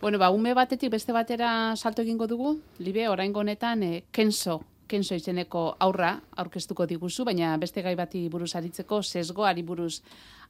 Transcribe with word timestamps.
Bueno, 0.00 0.18
ba, 0.18 0.30
ume 0.30 0.54
batetik 0.56 0.88
beste 0.90 1.12
batera 1.12 1.76
salto 1.76 2.00
egingo 2.00 2.24
dugu, 2.26 2.54
libe, 2.80 3.04
orain 3.12 3.34
honetan 3.36 3.82
e, 3.84 4.04
Kenzo, 4.10 4.62
Kenzo 4.88 5.14
izeneko 5.14 5.76
aurra 5.78 6.14
aurkeztuko 6.40 6.86
diguzu, 6.88 7.26
baina 7.28 7.52
beste 7.60 7.82
gai 7.84 7.92
bati 7.98 8.22
buruz 8.32 8.54
aritzeko, 8.56 9.02
sesgoari 9.02 9.62
buruz 9.62 10.00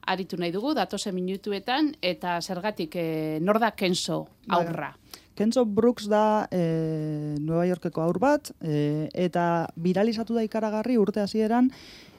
aritu 0.07 0.39
nahi 0.39 0.53
dugu, 0.55 0.71
datose 0.73 1.11
minutuetan, 1.11 1.91
eta 2.01 2.37
zergatik, 2.39 2.95
e, 2.95 3.39
nor 3.43 3.59
da 3.59 3.73
Kenzo 3.75 4.23
aurra? 4.47 4.93
Kenzo 5.35 5.65
Brooks 5.65 6.07
da 6.07 6.47
e, 6.47 7.35
Nueva 7.41 7.65
Yorkeko 7.67 8.05
aur 8.05 8.21
bat, 8.23 8.53
e, 8.63 9.09
eta 9.11 9.67
viralizatu 9.75 10.33
da 10.37 10.47
ikaragarri 10.47 10.95
urte 11.01 11.19
hasieran 11.19 11.73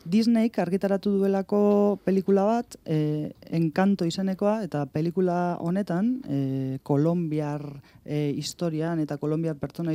Disneyk 0.04 0.58
argitaratu 0.58 1.12
duelako 1.16 1.98
pelikula 2.04 2.44
bat, 2.44 2.76
e, 2.84 3.32
Encanto 3.52 4.06
izenekoa, 4.08 4.62
eta 4.64 4.86
pelikula 4.88 5.58
honetan, 5.60 6.22
e, 6.24 6.78
Kolombiar 6.82 7.66
e, 8.04 8.32
historian 8.36 9.00
eta 9.02 9.18
Kolombiar 9.20 9.58
pertsona 9.60 9.92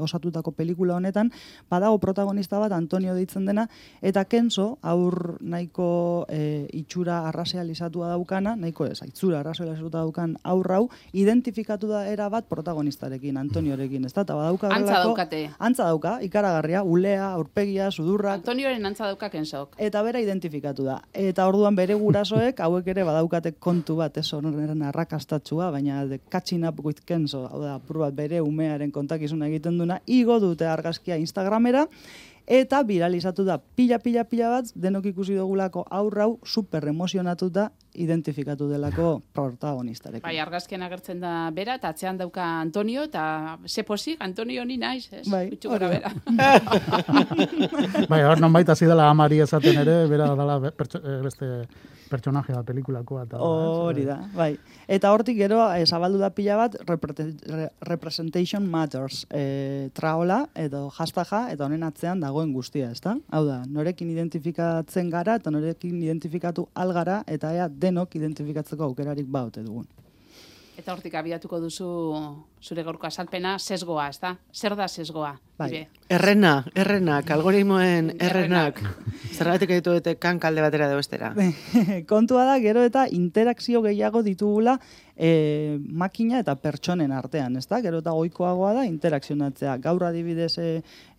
osatutako 0.00 0.52
pelikula 0.56 0.96
honetan, 0.96 1.30
badago 1.68 1.98
protagonista 2.00 2.58
bat 2.58 2.72
Antonio 2.72 3.14
deitzen 3.14 3.44
dena, 3.44 3.68
eta 4.00 4.24
Kenzo, 4.24 4.78
aur 4.80 5.36
nahiko 5.40 6.26
e, 6.32 6.66
itxura 6.72 7.20
arrasealizatua 7.28 8.08
daukana, 8.14 8.56
nahiko 8.56 8.86
ez, 8.88 9.02
itxura 9.04 9.40
arrasealizatua 9.40 10.06
daukan 10.06 10.38
aurrau, 10.42 10.88
identifikatu 11.12 11.92
da 11.92 12.06
era 12.08 12.30
bat 12.32 12.48
protagonistarekin, 12.48 13.36
Antoniorekin, 13.36 14.08
ez 14.08 14.14
da? 14.16 14.24
Badauka 14.28 14.68
antza 14.72 15.02
daukate. 15.04 15.42
Antza 15.58 15.86
dauka, 15.88 16.18
ikaragarria, 16.24 16.82
ulea, 16.82 17.30
urpegia, 17.38 17.90
sudurra. 17.90 18.34
Antonioren 18.38 18.84
antza 18.86 19.06
dauka 19.08 19.30
Kensok. 19.32 19.76
Eta 19.78 20.02
bera 20.06 20.20
identifikatu 20.24 20.84
da. 20.88 20.98
Eta 21.12 21.46
orduan 21.48 21.76
bere 21.76 21.96
gurasoek 21.98 22.60
hauek 22.78 22.88
ere 22.94 23.04
badaukate 23.04 23.52
kontu 23.58 23.96
bat 23.98 24.16
ez 24.20 24.26
horren 24.32 24.82
arrakastatzua, 24.86 25.70
baina 25.74 26.04
de 26.06 26.20
catching 26.30 26.64
up 26.66 26.78
with 26.84 27.02
Kenzo, 27.04 27.46
hau 27.50 27.60
da, 27.60 27.78
bat 27.78 28.14
bere 28.14 28.40
umearen 28.40 28.92
kontakizuna 28.94 29.48
egiten 29.48 29.78
duna, 29.78 30.00
igo 30.06 30.38
dute 30.38 30.66
argazkia 30.66 31.18
Instagramera, 31.18 31.86
eta 32.46 32.82
viralizatu 32.82 33.44
da 33.44 33.58
pila, 33.58 33.98
pila, 33.98 34.24
pila 34.24 34.50
bat, 34.50 34.70
denok 34.74 35.10
ikusi 35.10 35.36
dugulako 35.36 35.84
aurrau 35.90 36.38
super 36.44 36.86
emozionatuta 36.88 37.70
identifikatu 37.98 38.68
delako 38.70 39.10
protagonistarekin. 39.34 40.24
Bai, 40.24 40.38
argazkian 40.42 40.82
agertzen 40.86 41.20
da 41.22 41.34
bera, 41.54 41.78
eta 41.80 41.92
atzean 41.94 42.18
dauka 42.20 42.46
Antonio, 42.60 43.04
eta 43.08 43.58
ze 43.66 43.84
posik, 43.84 44.20
Antonio 44.24 44.64
ni 44.64 44.78
naiz, 44.78 45.08
ez? 45.12 45.26
Bai, 45.30 45.46
hori 45.66 45.92
bera. 45.94 46.12
bai, 48.12 48.22
hor 48.24 48.40
non 48.40 48.52
baita 48.52 48.76
zidela 48.76 49.10
amari 49.10 49.40
esaten 49.44 49.82
ere, 49.84 50.00
bera 50.10 50.34
dala 50.38 50.60
eh, 50.70 51.20
beste 51.22 51.52
pertsonaje 52.08 52.52
da 52.52 52.62
pelikulakoa. 52.64 53.26
Hori 53.38 54.04
da, 54.08 54.18
bai. 54.34 54.52
Eta 54.88 55.12
hortik 55.12 55.36
gero, 55.38 55.60
e, 55.74 55.84
zabaldu 55.86 56.20
da 56.20 56.30
pila 56.34 56.56
bat, 56.62 56.76
Representation 57.88 58.66
Matters 58.68 59.24
e, 59.30 59.90
traola, 59.96 60.40
edo 60.56 60.86
jastaja, 60.96 61.44
eta 61.52 61.66
honen 61.66 61.84
atzean 61.86 62.22
dagoen 62.24 62.52
guztia, 62.54 62.90
ezta? 62.94 63.16
Hau 63.30 63.44
da, 63.46 63.60
norekin 63.68 64.10
identifikatzen 64.14 65.10
gara, 65.12 65.36
eta 65.40 65.52
norekin 65.54 66.00
identifikatu 66.02 66.68
algara, 66.74 67.20
eta 67.28 67.52
ea 67.56 67.68
denok 67.88 68.14
identifikatzeko 68.20 68.86
aukerarik 68.90 69.26
baute 69.26 69.64
dugun. 69.66 69.88
Eta 70.78 70.94
hortik 70.94 71.16
abiatuko 71.18 71.58
duzu 71.58 71.88
zure 72.62 72.84
gorko 72.86 73.08
asalpena, 73.08 73.56
sesgoa, 73.58 74.08
ez 74.12 74.20
da? 74.22 74.36
Zer 74.54 74.76
da 74.78 74.86
sesgoa? 74.86 75.34
Bai. 75.58 75.88
Errena, 76.08 76.62
errenak, 76.78 77.30
algoritmoen 77.34 78.12
errenak. 78.22 78.78
Zergatik 79.34 79.72
ditu 79.72 79.96
dute 79.96 80.14
kankalde 80.22 80.62
batera 80.62 80.86
de 80.88 80.94
bestera. 80.94 81.32
Kontua 82.12 82.44
da, 82.46 82.54
gero 82.62 82.84
eta 82.86 83.08
interakzio 83.10 83.82
gehiago 83.82 84.22
ditugula 84.22 84.76
e, 85.16 85.80
makina 85.82 86.38
eta 86.44 86.54
pertsonen 86.62 87.10
artean, 87.10 87.58
ez 87.58 87.66
da? 87.66 87.80
Gero 87.82 87.98
eta 88.04 88.14
goikoagoa 88.14 88.70
da 88.78 88.86
interakzionatzea. 88.86 89.74
Gaur 89.82 90.06
adibidez 90.06 90.52
e, 90.62 90.68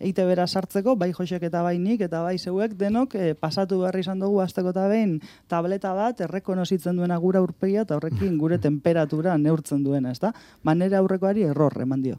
eite 0.00 0.24
bera 0.24 0.48
sartzeko, 0.48 0.96
bai 0.96 1.12
josek 1.12 1.44
eta 1.50 1.60
bai 1.66 1.76
nik, 1.78 2.00
eta 2.08 2.24
bai 2.24 2.38
zeuek 2.38 2.78
denok 2.80 3.18
e, 3.20 3.34
pasatu 3.36 3.82
berri 3.84 4.00
izan 4.06 4.24
dugu 4.24 4.40
azteko 4.40 4.72
eta 4.72 4.88
behin 4.88 5.18
tableta 5.52 5.92
bat 5.94 6.24
errekonozitzen 6.24 6.96
duena 6.96 7.20
gura 7.20 7.44
urpegia 7.44 7.84
eta 7.84 8.00
horrekin 8.00 8.40
gure 8.40 8.58
temperatura 8.70 9.36
neurtzen 9.36 9.84
duena, 9.84 10.16
ez 10.16 10.20
da? 10.24 10.32
Manera 10.64 11.04
aurrekoari 11.04 11.44
error 11.52 11.76
eman 11.84 12.08
dio 12.08 12.18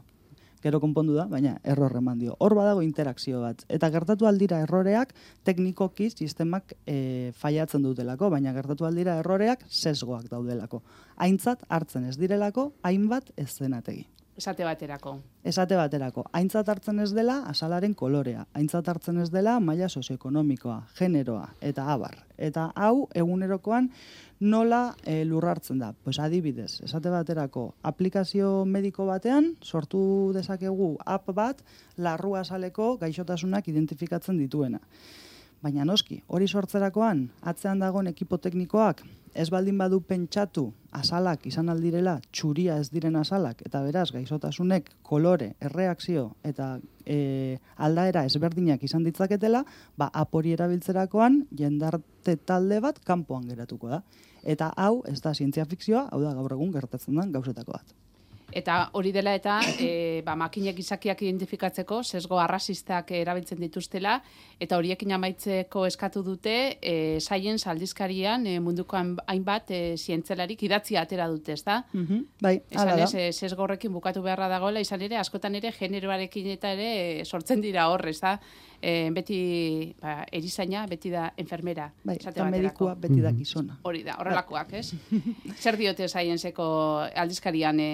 gero 0.62 0.80
konpondu 0.80 1.16
da, 1.18 1.26
baina 1.30 1.56
error 1.64 1.96
eman 1.98 2.20
dio. 2.22 2.36
Hor 2.38 2.54
badago 2.58 2.82
interakzio 2.86 3.42
bat. 3.42 3.64
Eta 3.68 3.90
gertatu 3.90 4.28
aldira 4.30 4.62
erroreak 4.62 5.14
teknikoki 5.44 6.10
sistemak 6.10 6.76
e, 6.86 7.32
faiatzen 7.38 7.82
dutelako, 7.82 8.30
baina 8.30 8.54
gertatu 8.56 8.86
aldira 8.88 9.18
erroreak 9.20 9.66
sesgoak 9.68 10.30
daudelako. 10.30 10.82
Aintzat 11.16 11.66
hartzen 11.68 12.08
ez 12.08 12.16
direlako, 12.20 12.72
hainbat 12.86 13.34
ez 13.36 13.50
zenategi. 13.50 14.06
Esate 14.36 14.64
baterako. 14.64 15.18
Esate 15.44 15.76
baterako. 15.76 16.24
Aintzat 16.32 16.68
hartzen 16.72 17.02
ez 17.04 17.10
dela, 17.12 17.42
asalaren 17.50 17.92
kolorea. 17.94 18.46
Aintzat 18.56 18.88
hartzen 18.88 19.18
ez 19.20 19.28
dela, 19.30 19.58
maila 19.60 19.90
sozioekonomikoa, 19.92 20.78
generoa, 20.96 21.50
eta 21.60 21.84
abar. 21.92 22.16
Eta 22.38 22.70
hau, 22.74 23.08
egunerokoan, 23.14 23.90
nola 24.40 24.94
e, 25.04 25.18
lurrartzen 25.28 25.82
da. 25.84 25.92
Pues 25.92 26.18
adibidez, 26.18 26.80
esate 26.80 27.12
baterako, 27.12 27.74
aplikazio 27.82 28.64
mediko 28.64 29.04
batean, 29.06 29.52
sortu 29.60 30.32
dezakegu 30.34 30.94
app 31.04 31.28
bat, 31.36 31.60
larrua 31.96 32.44
saleko 32.44 32.96
gaixotasunak 33.04 33.68
identifikatzen 33.68 34.40
dituena. 34.40 34.80
Baina 35.62 35.84
noski, 35.86 36.16
hori 36.26 36.48
sortzerakoan, 36.50 37.28
atzean 37.46 37.78
dagoen 37.78 38.08
ekipo 38.10 38.34
teknikoak, 38.42 39.04
ez 39.32 39.46
baldin 39.54 39.78
badu 39.78 40.00
pentsatu 40.02 40.64
asalak 40.98 41.46
izan 41.46 41.70
aldirela, 41.70 42.16
txuria 42.34 42.80
ez 42.82 42.88
diren 42.90 43.14
asalak, 43.20 43.62
eta 43.68 43.84
beraz, 43.84 44.08
gaixotasunek 44.10 44.90
kolore, 45.06 45.52
erreakzio 45.62 46.32
eta 46.42 46.72
e, 47.06 47.60
aldaera 47.78 48.24
ezberdinak 48.26 48.82
izan 48.82 49.06
ditzaketela, 49.06 49.62
ba, 49.96 50.10
apori 50.12 50.56
erabiltzerakoan, 50.58 51.44
jendarte 51.54 52.36
talde 52.42 52.82
bat 52.82 52.98
kanpoan 53.06 53.46
geratuko 53.46 53.94
da. 53.94 54.02
Eta 54.42 54.72
hau, 54.74 55.04
ez 55.06 55.20
da 55.22 55.30
zientzia 55.30 55.64
fikzioa, 55.70 56.08
hau 56.10 56.24
da 56.26 56.34
gaur 56.34 56.58
egun 56.58 56.74
gertatzen 56.74 57.22
den 57.22 57.30
gauzetako 57.30 57.78
bat. 57.78 57.94
Eta 58.52 58.90
hori 58.98 59.12
dela 59.12 59.34
eta 59.34 59.58
e, 59.80 60.22
ba, 60.26 60.34
makinek 60.38 60.78
izakiak 60.78 61.22
identifikatzeko, 61.24 62.02
sesgo 62.02 62.38
arrasistak 62.42 63.10
erabiltzen 63.16 63.60
dituztela, 63.62 64.18
eta 64.60 64.78
horiekin 64.78 65.14
amaitzeko 65.16 65.86
eskatu 65.88 66.22
dute, 66.26 66.56
e, 66.80 67.20
saien 67.20 67.58
saldizkarian 67.58 68.46
e, 68.46 68.58
munduko 68.60 68.98
hainbat 69.26 69.72
e, 69.72 69.80
zientzelarik 69.96 70.62
idatzi 70.68 70.98
atera 71.00 71.28
dute, 71.28 71.52
ez 71.52 71.64
da? 71.64 71.82
Mm 71.92 72.06
-hmm. 72.06 72.26
Bai, 72.40 72.60
ala 72.76 72.96
da. 72.96 73.04
Ez, 73.04 73.36
sesgo 73.36 73.62
horrekin 73.62 73.92
bukatu 73.92 74.22
beharra 74.22 74.48
dagoela, 74.48 74.80
izan 74.80 75.02
ere, 75.02 75.16
askotan 75.16 75.54
ere, 75.54 75.72
generoarekin 75.72 76.46
eta 76.58 76.72
ere 76.72 77.24
sortzen 77.24 77.60
dira 77.60 77.88
horrez, 77.88 78.20
da? 78.20 78.38
e, 78.82 79.10
beti 79.14 79.94
ba, 80.02 80.26
erizaina, 80.34 80.84
beti 80.90 81.12
da 81.12 81.28
enfermera. 81.38 81.86
Bai, 82.04 82.18
eta 82.18 82.48
medikua 82.50 82.96
beti 82.98 83.22
da 83.22 83.32
gizona. 83.36 83.78
Hori 83.86 84.02
da, 84.06 84.18
horrelakoak, 84.20 84.74
ez? 84.80 84.88
Zer 85.62 85.78
diote 85.78 86.08
zaienzeko 86.08 86.66
aldizkarian 87.22 87.80
e, 87.80 87.92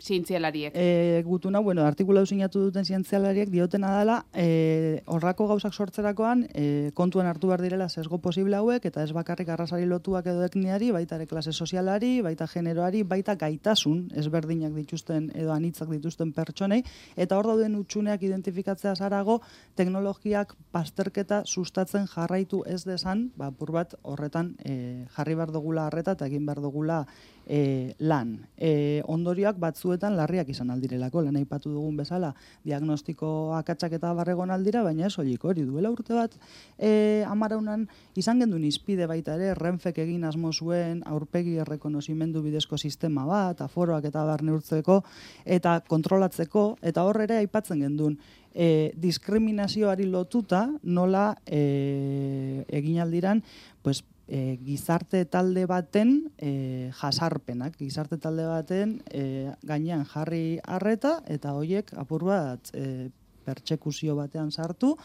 zientzialariek? 0.00 0.72
E, 0.74 1.22
gutuna, 1.24 1.60
bueno, 1.60 1.82
artikula 1.86 2.24
sinatu 2.26 2.60
duten 2.66 2.84
zientzialariek 2.84 3.50
diotena 3.50 3.92
dela, 3.98 4.16
e, 4.34 5.02
horrako 5.06 5.46
gauzak 5.48 5.74
sortzerakoan, 5.74 6.46
e, 6.54 6.90
kontuan 6.94 7.26
hartu 7.26 7.48
behar 7.48 7.62
direla 7.62 7.88
sesgo 7.88 8.18
posible 8.18 8.56
hauek, 8.56 8.84
eta 8.84 9.02
ez 9.02 9.12
bakarrik 9.12 9.48
arrasari 9.48 9.86
lotuak 9.86 10.26
edo 10.26 10.44
ekniari, 10.44 10.90
baita 10.92 11.16
ere 11.16 11.26
klase 11.26 11.52
sozialari, 11.52 12.20
baita 12.22 12.46
generoari, 12.46 13.02
baita 13.02 13.36
gaitasun, 13.36 14.10
ezberdinak 14.14 14.74
dituzten 14.76 15.30
edo 15.34 15.52
anitzak 15.52 15.90
dituzten 15.90 16.32
pertsonei, 16.36 16.82
eta 17.16 17.38
hor 17.38 17.48
dauden 17.52 17.76
utxuneak 17.80 18.22
identifikatzea 18.22 18.94
zarago, 18.96 19.40
teknologiak 19.76 20.54
pasterketa 20.72 21.42
sustatzen 21.46 22.06
jarraitu 22.06 22.62
ez 22.66 22.84
desan, 22.84 23.30
ba, 23.36 23.50
bat 23.76 23.94
horretan 24.02 24.54
e, 24.64 25.06
jarri 25.16 25.34
behar 25.34 25.52
dugula 25.52 25.86
harreta 25.86 26.16
eta 26.16 26.26
egin 26.26 26.46
behar 26.46 26.60
dugula 26.64 27.04
e, 27.46 27.94
lan. 27.98 28.46
E, 28.56 29.02
ondorioak 29.06 29.58
batzuetan 29.86 30.16
larriak 30.16 30.48
izan 30.50 30.70
aldirelako, 30.70 31.22
lan 31.22 31.36
aipatu 31.38 31.70
dugun 31.70 31.96
bezala, 31.96 32.32
diagnostiko 32.64 33.54
akatsak 33.54 33.92
eta 33.98 34.12
barregon 34.14 34.50
aldira, 34.50 34.82
baina 34.82 35.06
ez 35.06 35.18
hori 35.18 35.36
duela 35.36 35.90
urte 35.90 36.14
bat, 36.14 36.34
e, 36.78 37.24
amaraunan 37.26 37.86
izan 38.16 38.40
gendun 38.40 38.64
izpide 38.64 39.06
baita 39.06 39.36
ere, 39.36 39.54
renfek 39.54 39.98
egin 39.98 40.24
asmo 40.24 40.52
zuen 40.52 41.02
aurpegi 41.06 41.56
errekonozimendu 41.62 42.42
bidezko 42.42 42.76
sistema 42.76 43.24
bat, 43.24 43.60
aforoak 43.60 44.04
eta 44.04 44.24
barne 44.24 44.52
urtzeko, 44.52 45.02
eta 45.44 45.80
kontrolatzeko, 45.86 46.76
eta 46.82 47.04
horre 47.04 47.26
aipatzen 47.36 47.80
gendun, 47.80 48.18
e, 48.54 48.92
diskriminazioari 48.96 50.06
lotuta 50.06 50.66
nola 50.82 51.36
e, 51.46 52.64
egin 52.68 53.00
aldiran, 53.00 53.42
pues, 53.82 54.02
e, 54.28 54.58
gizarte 54.62 55.24
talde 55.24 55.66
baten 55.66 56.32
e, 56.38 56.90
jasarpenak, 57.00 57.76
gizarte 57.78 58.18
talde 58.18 58.46
baten 58.46 59.00
e, 59.10 59.52
gainean 59.62 60.04
jarri 60.04 60.58
harreta 60.64 61.20
eta 61.26 61.54
hoiek 61.56 61.92
apur 61.96 62.26
bat 62.28 62.72
e, 62.74 63.10
pertsekuzio 63.46 64.16
batean 64.18 64.50
sartu, 64.50 64.96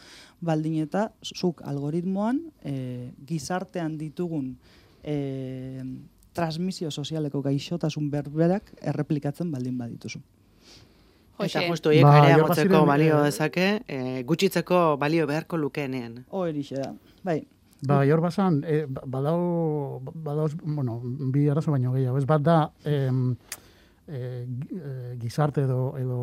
baldin 0.41 0.79
eta 0.81 1.11
zuk 1.21 1.61
algoritmoan 1.61 2.41
e, 2.65 3.11
gizartean 3.29 3.99
ditugun 3.99 4.55
e, 5.03 5.83
transmisio 6.33 6.91
sozialeko 6.91 7.41
gaixotasun 7.45 8.09
berberak 8.11 8.71
erreplikatzen 8.81 9.51
baldin 9.51 9.77
badituzu. 9.77 10.21
Eta 11.41 11.63
justu 11.65 11.93
hiek 11.93 12.05
Ba, 12.05 12.17
area 12.19 12.35
ja, 12.35 12.41
motzeko 12.43 12.69
baziren, 12.69 12.87
balio 12.91 13.15
eh, 13.17 13.23
dezake, 13.29 13.67
eh, 13.87 14.21
gutxitzeko 14.29 14.81
balio 15.01 15.25
beharko 15.29 15.57
lukeenean. 15.57 16.19
Horixe 16.37 16.77
da. 16.77 16.91
Bai, 17.25 17.39
Ba, 17.81 18.03
hor 18.05 18.21
basan, 18.21 18.61
e, 18.63 18.85
badau, 18.85 20.01
badau, 20.13 20.47
bueno, 20.61 20.99
bi 21.03 21.47
arazo 21.49 21.71
baino 21.73 21.93
gehiago. 21.95 22.19
Ez 22.19 22.27
bat 22.29 22.43
da, 22.45 22.57
em, 22.85 23.35
e, 24.07 25.15
gizarte 25.21 25.63
edo, 25.65 25.97
edo, 25.97 26.21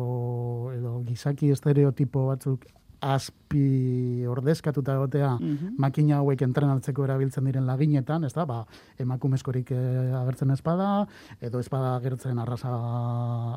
edo 0.71 0.93
gizaki 1.07 1.51
estereotipo 1.51 2.27
batzuk 2.29 2.65
azpi 3.01 4.25
ordezkatuta 4.27 4.93
egotea 4.93 5.31
Mhm. 5.39 5.75
makina 5.77 6.17
hauek 6.17 6.41
entrenatzeko 6.41 7.03
erabiltzen 7.03 7.45
diren 7.45 7.65
laginetan, 7.65 8.23
ez 8.23 8.33
da, 8.33 8.45
ba, 8.45 8.65
emakumezkorik 8.97 9.71
eh, 9.71 10.13
agertzen 10.21 10.51
espada, 10.51 11.07
edo 11.41 11.59
espada 11.59 11.95
agertzen 11.95 12.37
arrasa, 12.39 12.73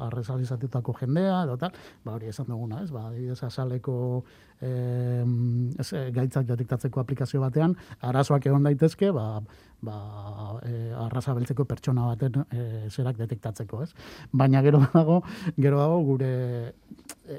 arrasalizatutako 0.07 0.95
jendea, 1.01 1.43
edo 1.45 1.57
tal, 1.57 1.73
ba, 2.05 2.15
hori 2.15 2.27
esan 2.27 2.47
duguna, 2.47 2.83
ez, 2.83 2.91
ba, 2.91 3.09
adibidez, 3.09 3.43
azaleko 3.43 4.25
eh, 4.61 5.25
ez, 5.79 5.93
eh, 5.93 6.11
gaitzak 6.15 6.47
detektatzeko 6.47 7.01
aplikazio 7.01 7.41
batean, 7.41 7.77
arazoak 8.01 8.47
egon 8.47 8.63
daitezke, 8.63 9.11
ba, 9.11 9.43
ba, 9.83 10.61
e, 10.63 10.93
arrasa 10.95 11.35
beltzeko 11.35 11.65
pertsona 11.67 12.05
baten 12.07 12.45
e, 12.55 12.89
zerak 12.89 13.17
detektatzeko, 13.19 13.83
ez? 13.83 13.91
Baina 14.31 14.63
gero 14.63 14.79
dago, 14.95 15.23
gero 15.57 15.81
dago 15.81 15.99
gure 16.07 16.75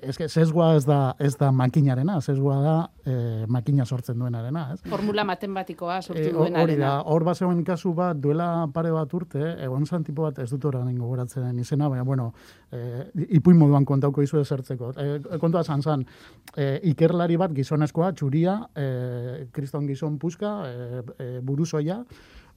eske 0.02 0.28
sesgoa 0.28 0.74
ez 0.76 0.84
da 0.86 1.14
ez 1.20 1.38
da 1.38 1.52
makinarena, 1.94 2.22
sesgoa 2.22 2.58
da 2.62 2.90
e, 3.06 3.46
makina 3.48 3.86
sortzen 3.86 4.18
duenarena, 4.20 4.74
ez? 4.74 4.82
Formula 4.90 5.24
matematikoa 5.24 6.02
sortu 6.02 6.22
E, 6.24 6.32
duen 6.32 6.56
hori 6.56 6.76
da, 6.78 7.02
hor 7.06 7.24
bazegoen 7.24 7.64
kasu 7.64 7.94
bat, 7.94 8.18
duela 8.18 8.68
pare 8.74 8.92
bat 8.92 9.14
urte, 9.14 9.42
egon 9.64 9.86
zan 9.86 10.04
tipo 10.04 10.24
bat, 10.24 10.40
ez 10.40 10.50
dut 10.50 10.66
orain 10.66 10.98
gogoratzen 10.98 11.60
izena, 11.60 11.90
baina, 11.90 12.04
bueno, 12.04 12.32
e, 12.72 13.10
ipuin 13.38 13.58
moduan 13.58 13.86
kontauko 13.86 14.24
izu 14.24 14.40
esertzeko. 14.42 14.94
E, 14.98 15.38
kontua 15.40 15.64
zan 15.64 15.82
zan, 15.82 16.06
e, 16.56 16.80
ikerlari 16.92 17.38
bat 17.38 17.54
gizonezkoa, 17.54 18.14
txuria, 18.14 18.60
e, 18.76 19.48
kriston 19.54 19.88
gizon 19.88 20.18
puska, 20.20 20.56
e, 20.68 21.04
e, 21.18 21.30
buruzoia, 21.42 22.04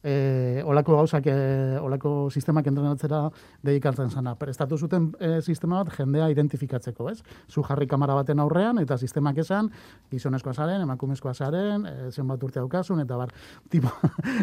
e, 0.03 0.63
olako 0.65 0.97
gauzak, 0.97 1.27
e, 1.27 1.79
olako 1.83 2.29
sistemak 2.31 2.67
entrenatzera 2.67 3.25
dedikatzen 3.65 4.11
zana. 4.11 4.35
Prestatu 4.39 4.79
zuten 4.79 5.11
e, 5.21 5.41
sistema 5.43 5.83
bat 5.83 5.95
jendea 5.97 6.29
identifikatzeko, 6.33 7.09
ez? 7.11 7.23
Zu 7.51 7.65
jarri 7.67 7.89
kamera 7.91 8.15
baten 8.19 8.41
aurrean, 8.43 8.79
eta 8.83 8.99
sistemak 8.99 9.39
esan, 9.43 9.71
gizonezkoa 10.13 10.55
zaren, 10.55 10.83
emakumezkoa 10.87 11.35
zaren, 11.35 11.87
e, 11.87 12.11
zenbat 12.11 12.43
urte 12.43 12.61
daukasun, 12.61 13.03
eta 13.05 13.19
bar, 13.19 13.35
tipo, 13.73 13.93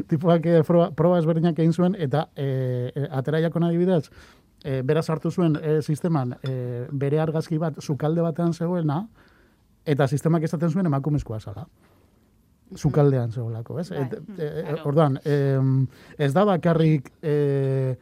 tipoak 0.10 0.46
e, 0.46 0.62
proba, 0.68 0.92
proba 0.92 1.20
ezberdinak 1.22 1.60
egin 1.60 1.74
zuen, 1.74 1.98
eta 2.00 2.28
e, 2.36 2.48
e, 2.94 3.08
ateraiakon 3.12 3.70
adibidez, 3.70 4.08
e, 4.64 4.82
beraz 4.82 5.10
hartu 5.10 5.32
zuen 5.32 5.58
e, 5.62 5.80
sisteman 5.82 6.38
e, 6.42 6.88
bere 6.92 7.24
argazki 7.24 7.60
bat 7.62 7.80
sukalde 7.82 8.26
batean 8.26 8.54
zegoena, 8.54 9.06
eta 9.86 10.08
sistemak 10.08 10.44
esaten 10.48 10.72
zuen 10.72 10.88
emakumezkoa 10.88 11.40
zala 11.40 11.68
sukaldean 12.76 13.32
zegoelako, 13.32 13.80
ez? 13.80 13.90
Bai, 13.90 14.06
mm, 14.06 14.40
e, 14.40 14.50
e, 14.64 14.76
orduan, 14.86 15.20
em, 15.26 15.88
ez 16.18 16.32
da 16.34 16.46
bakarrik 16.46 17.12
e, 17.22 17.96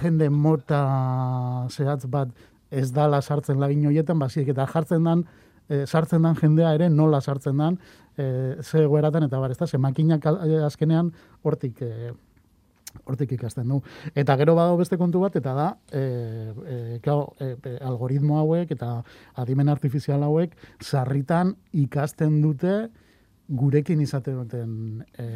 jende 0.00 0.28
mota 0.30 1.66
zehatz 1.70 2.06
bat 2.10 2.28
ez 2.70 2.90
dala 2.92 3.20
sartzen 3.22 3.60
lagin 3.60 3.86
horietan, 3.86 4.18
basiek 4.18 4.48
eta 4.48 4.66
jartzen 4.66 5.04
dan, 5.06 5.24
e, 5.68 5.84
sartzen 5.86 6.22
dan 6.26 6.36
jendea 6.36 6.74
ere 6.74 6.88
nola 6.90 7.20
sartzen 7.20 7.56
dan, 7.56 7.78
e, 8.16 8.56
ze 8.62 8.82
egoeratan 8.84 9.28
eta 9.28 9.38
bar, 9.38 9.50
ez 9.50 9.58
da, 9.58 9.66
ze 9.66 9.78
makinak 9.78 10.26
e, 10.26 10.62
azkenean 10.66 11.12
hortik 11.44 11.82
e, 11.82 12.12
hortik 13.04 13.32
ikasten 13.36 13.68
du. 13.68 13.80
Eta 14.16 14.36
gero 14.40 14.54
badago 14.56 14.78
beste 14.80 14.96
kontu 14.96 15.20
bat, 15.20 15.36
eta 15.36 15.52
da, 15.54 15.66
e, 15.92 16.00
e, 16.00 16.76
claro, 17.04 17.34
e, 17.38 17.52
e, 17.60 17.74
algoritmo 17.84 18.38
hauek 18.40 18.72
eta 18.72 19.02
adimen 19.42 19.68
artifizial 19.68 20.24
hauek 20.24 20.56
sarritan 20.80 21.54
ikasten 21.72 22.40
dute 22.42 22.88
gurekin 23.48 24.00
izate 24.02 24.32
duten 24.34 25.02
e, 25.18 25.26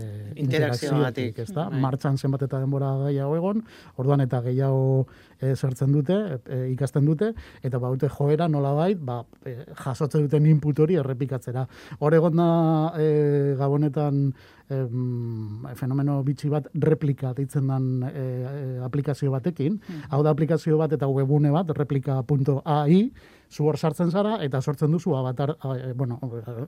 Interakzioagatik. 0.42 1.38
ez 1.38 1.50
da? 1.54 1.68
Bai. 1.70 1.80
Martxan 1.80 2.18
zenbat 2.18 2.42
eta 2.42 2.58
denbora 2.58 2.90
gehiago 3.06 3.36
egon, 3.38 3.62
orduan 4.02 4.20
eta 4.24 4.40
gehiago 4.42 5.06
e, 5.38 5.54
zertzen 5.54 5.92
dute, 5.94 6.16
e, 6.46 6.60
ikasten 6.74 7.06
dute, 7.06 7.32
eta 7.62 7.78
baute 7.78 8.10
joera 8.10 8.48
nolabait, 8.48 8.98
ba, 8.98 9.22
e, 9.46 9.56
jasotzen 9.84 10.26
duten 10.26 10.46
input 10.50 10.82
hori 10.82 10.98
errepikatzera. 11.00 11.66
Hor 12.00 12.18
egon 12.18 12.36
da 12.40 12.50
e, 12.98 13.10
gabonetan 13.60 14.22
em, 14.70 15.66
fenomeno 15.78 16.20
bitxi 16.26 16.50
bat 16.50 16.70
replika 16.74 17.34
deitzen 17.36 17.70
dan 17.70 17.90
e, 18.10 18.14
e, 18.14 18.78
aplikazio 18.86 19.30
batekin. 19.34 19.78
Hau 20.10 20.22
da 20.26 20.34
aplikazio 20.34 20.78
bat 20.80 20.92
eta 20.98 21.08
webune 21.10 21.52
bat, 21.54 21.70
replika.ai, 21.78 23.02
zu 23.50 23.66
hor 23.66 23.76
sartzen 23.76 24.10
zara 24.10 24.38
eta 24.44 24.60
sortzen 24.62 24.92
duzu 24.92 25.16
avatar, 25.18 25.56
a, 25.60 25.74
e, 25.76 25.92
bueno, 25.92 26.20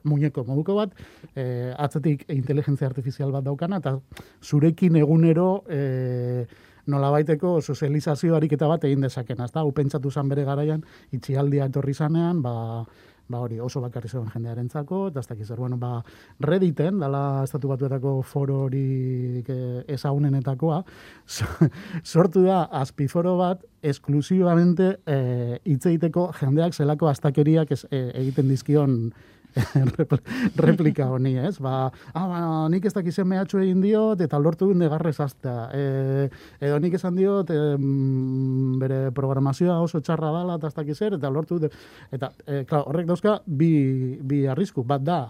muñeko 0.04 0.44
moduko 0.44 0.74
bat, 0.74 0.98
e, 1.34 1.72
atzetik 1.78 2.26
inteligentzia 2.28 2.88
artifizial 2.90 3.32
bat 3.32 3.44
daukana, 3.46 3.78
eta 3.78 3.96
zurekin 4.42 4.98
egunero 5.00 5.64
e, 5.70 6.46
nolabaiteko 6.86 7.60
sozializazio 7.60 8.34
ariketa 8.36 8.66
bat 8.66 8.84
egin 8.88 9.06
dezakena, 9.06 9.46
ezta? 9.46 9.62
Hau 9.62 9.70
pentsatu 9.72 10.10
zan 10.10 10.28
bere 10.28 10.44
garaian, 10.44 10.82
itxialdia 11.14 11.70
etorri 11.70 11.94
zanean, 11.94 12.42
ba, 12.42 12.84
ba 13.28 13.40
hori 13.40 13.58
oso 13.60 13.80
bakarri 13.80 14.08
zegoen 14.08 14.30
jendearentzako, 14.32 15.08
eta 15.08 15.20
ez 15.20 15.26
dakiz 15.28 15.50
bueno, 15.56 15.76
ba, 15.78 16.02
Redditen, 16.40 16.98
dala 17.00 17.42
estatu 17.44 17.68
batuetako 17.68 18.22
foro 18.22 18.62
hori 18.66 19.42
e, 19.46 19.58
ezagunenetakoa, 19.94 20.82
so- 21.26 21.68
sortu 22.02 22.42
da 22.46 22.62
azpiforo 22.82 23.36
bat, 23.38 23.64
esklusibamente 23.82 24.96
e, 25.06 25.58
hitz 25.64 25.86
egiteko 25.86 26.30
jendeak 26.40 26.74
zelako 26.74 27.08
astakeriak 27.10 27.72
ez, 27.72 27.84
e, 27.90 28.10
egiten 28.22 28.48
dizkion 28.48 28.98
replika 30.66 31.08
honi, 31.12 31.34
ez? 31.38 31.56
Ba, 31.62 31.90
ah, 32.14 32.24
ba, 32.28 32.40
nik 32.72 32.86
ez 32.88 32.94
dakizen 32.96 33.28
mehatxu 33.28 33.60
egin 33.62 33.82
diot, 33.84 34.20
eta 34.24 34.40
lortu 34.40 34.70
dut 34.70 34.80
negarrez 34.80 35.18
aztea. 35.20 35.68
E, 35.76 36.28
edo 36.60 36.80
nik 36.82 36.96
esan 36.98 37.16
diot, 37.18 37.52
e, 37.52 37.76
bere 38.82 39.00
programazioa 39.16 39.80
oso 39.84 40.00
txarra 40.00 40.32
dala, 40.34 40.58
eta 40.60 40.72
ez 40.72 40.76
dakizer, 40.78 41.18
eta 41.18 41.30
lortu 41.30 41.60
dut. 41.62 41.78
Eta, 42.12 42.32
e, 42.46 42.64
klar, 42.68 42.86
horrek 42.88 43.08
dauzka, 43.10 43.40
bi, 43.46 43.72
bi 44.22 44.44
arrisku. 44.50 44.86
Bat 44.88 45.06
da, 45.06 45.20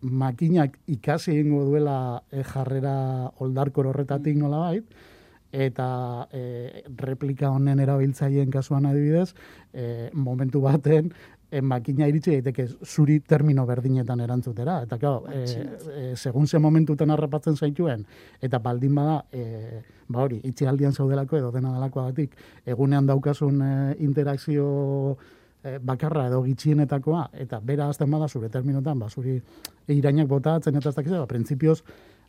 makinak 0.00 0.78
ikasi 0.86 1.34
egingo 1.34 1.64
duela 1.66 2.22
e, 2.30 2.42
jarrera 2.46 2.96
oldarkor 3.42 3.90
horretatik 3.90 4.36
nolabait, 4.38 4.86
eta 5.56 6.28
e, 6.34 6.84
replika 7.00 7.50
honen 7.54 7.80
erabiltzaileen 7.80 8.50
kasuan 8.52 8.86
adibidez, 8.90 9.32
e, 9.72 10.10
momentu 10.12 10.60
baten, 10.64 11.12
e, 11.50 11.60
makina 11.62 12.08
iritsi 12.10 12.36
daiteke 12.36 12.66
zuri 12.84 13.20
termino 13.20 13.66
berdinetan 13.66 14.20
erantzutera. 14.20 14.80
Eta, 14.86 14.98
claro, 14.98 15.24
e, 15.32 15.44
e, 15.92 16.16
segun 16.16 16.46
ze 16.46 16.58
momentutan 16.58 17.10
harrapatzen 17.10 17.56
zaituen, 17.56 18.04
eta 18.40 18.58
baldin 18.58 18.94
bada, 18.94 19.20
e, 19.32 19.82
ba 20.08 20.24
hori, 20.24 20.40
itxialdian 20.44 20.92
zaudelako 20.92 21.38
edo 21.38 21.52
dena 21.54 21.72
delakoagatik, 21.76 22.36
egunean 22.66 23.06
daukasun 23.06 23.62
e, 23.62 23.72
interakzio 24.06 24.66
e, 25.62 25.78
bakarra 25.78 26.26
edo 26.30 26.42
gitxienetakoa, 26.46 27.30
eta 27.46 27.60
bera 27.60 27.88
azten 27.88 28.10
bada 28.10 28.28
zure 28.28 28.50
terminotan, 28.50 28.98
ba, 28.98 29.08
zuri 29.10 29.40
irainak 29.88 30.28
botatzen 30.28 30.76
eta 30.76 30.90
ez 30.90 30.98
dakiz, 30.98 31.12
ba, 31.14 31.26
printzipioz 31.30 31.80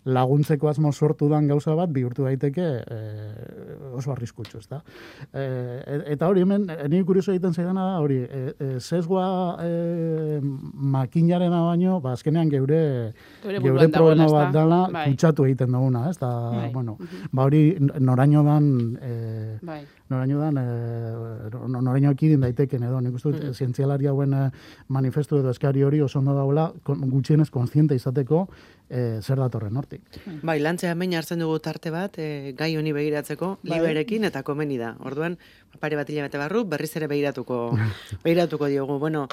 laguntzeko 0.07 0.69
asmo 0.69 0.91
sortu 0.93 1.27
dan 1.29 1.47
gauza 1.47 1.74
bat 1.75 1.91
bihurtu 1.91 2.24
daiteke 2.24 2.67
e, 2.79 3.00
oso 3.98 4.12
arriskutsu, 4.13 4.60
ezta. 4.62 4.82
E, 5.34 5.44
eta 6.13 6.27
hori 6.30 6.42
hemen, 6.46 6.70
e, 6.70 6.88
nire 6.88 7.04
kurioso 7.06 7.32
egiten 7.34 7.54
zaidana 7.54 7.84
da, 7.94 8.00
hori, 8.04 8.18
e, 8.24 8.54
e, 8.60 8.70
sesgoa 8.80 9.58
e, 9.66 10.39
makinarena 10.74 11.62
baino, 11.66 12.00
ba, 12.01 12.13
azkenean 12.13 12.50
geure, 12.51 13.13
Geure 13.44 13.60
geure 13.62 13.88
problema 13.89 13.92
dagoela, 13.98 14.27
bat 14.32 14.48
ezta? 14.50 14.60
dela, 14.60 14.80
Bai. 14.94 15.06
kutsatu 15.12 15.46
egiten 15.46 15.72
duguna, 15.72 16.06
ez? 16.10 16.18
Da, 16.22 16.32
Bai. 16.54 16.72
bueno, 16.74 16.98
ba 17.32 17.44
hori 17.48 17.63
noraino 18.00 18.44
dan, 18.44 18.98
e, 19.01 19.58
Bai. 19.62 19.82
noraino 20.10 20.39
dan, 20.39 20.58
e, 20.58 21.50
no- 21.68 21.82
noraino 21.82 22.12
ekidin 22.12 22.42
daiteken 22.42 22.84
edo, 22.84 23.01
nik 23.01 23.16
uste 23.16 23.32
dut, 23.32 23.44
Mm. 23.48 23.54
zientzialari 23.54 24.08
hauen 24.08 24.34
eh, 24.34 24.50
manifestu 24.88 25.38
edo 25.39 25.50
eskari 25.51 25.84
hori 25.84 26.01
oso 26.01 26.20
ondo 26.20 26.34
daula, 26.36 26.72
kon- 26.84 27.01
gutxienez 27.10 27.50
konstiente 27.50 27.96
izateko 27.96 28.48
e, 28.89 29.20
zer 29.22 29.36
datorren 29.38 29.75
hortik. 29.75 30.01
Bai, 30.44 30.60
lantzea 30.60 30.92
hemen 30.94 31.13
hartzen 31.13 31.39
dugu 31.39 31.60
tarte 31.60 31.92
bat, 31.92 32.18
e, 32.20 32.54
gai 32.58 32.75
honi 32.77 32.94
begiratzeko, 32.94 33.58
Bai. 33.63 33.80
Liberekin 33.88 34.27
eta 34.27 34.44
komeni 34.44 34.77
da. 34.77 34.94
Orduan, 35.08 35.38
pare 35.79 35.98
bat 36.00 36.10
hilabete 36.10 36.39
barru, 36.41 36.63
berriz 36.67 36.91
ere 37.00 37.08
begiratuko, 37.08 37.77
begiratuko 38.24 38.67
diogu. 38.67 39.00
Bueno, 39.00 39.27